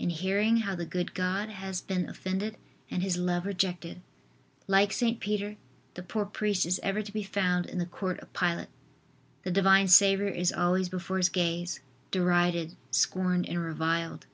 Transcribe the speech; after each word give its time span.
In 0.00 0.10
hearing 0.10 0.56
how 0.62 0.74
the 0.74 0.84
good 0.84 1.14
God 1.14 1.48
has 1.48 1.80
been 1.80 2.08
offended 2.08 2.56
and 2.90 3.04
His 3.04 3.16
love 3.16 3.46
rejected! 3.46 4.00
Like 4.66 4.92
St. 4.92 5.20
Peter 5.20 5.56
the 5.94 6.02
poor 6.02 6.26
priest 6.26 6.66
is 6.66 6.80
ever 6.82 7.02
to 7.02 7.12
be 7.12 7.22
found 7.22 7.66
in 7.66 7.78
the 7.78 7.86
court 7.86 8.18
of 8.18 8.32
Pilate. 8.32 8.66
The 9.44 9.52
Divine 9.52 9.86
Saviour 9.86 10.26
is 10.26 10.52
always 10.52 10.88
before 10.88 11.18
his 11.18 11.28
gaze, 11.28 11.78
derided, 12.10 12.74
scorned 12.90 13.48
and 13.48 13.62
reviled. 13.62 14.26